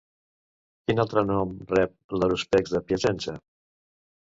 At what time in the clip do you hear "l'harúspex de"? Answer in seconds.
2.23-2.85